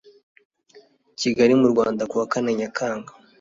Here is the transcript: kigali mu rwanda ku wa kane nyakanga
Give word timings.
kigali 1.19 1.53
mu 1.61 1.67
rwanda 1.73 2.03
ku 2.09 2.15
wa 2.19 2.25
kane 2.33 2.51
nyakanga 2.59 3.11